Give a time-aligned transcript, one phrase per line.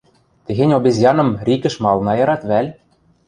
[0.45, 2.67] Техень обезьяным РИК-ӹш малын айырат вӓл?